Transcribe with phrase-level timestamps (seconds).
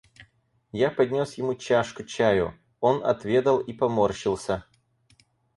[0.79, 4.63] Я поднес ему чашку чаю; он отведал и поморщился.